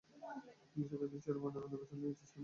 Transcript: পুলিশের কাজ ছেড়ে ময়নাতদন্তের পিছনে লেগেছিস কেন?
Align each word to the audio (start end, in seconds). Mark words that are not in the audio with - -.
পুলিশের 0.71 0.99
কাজ 1.01 1.11
ছেড়ে 1.23 1.39
ময়নাতদন্তের 1.41 1.79
পিছনে 1.81 1.99
লেগেছিস 2.01 2.29
কেন? 2.29 2.39